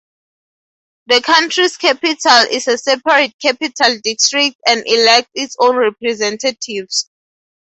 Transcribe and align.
The 1.05 1.21
country's 1.21 1.77
capital 1.77 2.47
is 2.49 2.67
a 2.67 2.79
separate 2.79 3.37
capital 3.39 3.99
district 4.03 4.55
and 4.65 4.81
elects 4.87 5.29
its 5.35 5.55
own 5.59 5.75
representatives. 5.75 7.07